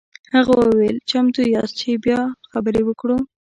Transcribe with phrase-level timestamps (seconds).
[0.35, 3.17] هغه وویل چمتو یاست چې بیا خبرې وکړو.